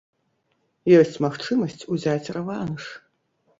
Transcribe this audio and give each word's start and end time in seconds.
Ёсць 1.01 1.19
магчымасць 1.27 1.85
узяць 1.93 2.31
рэванш. 2.41 2.83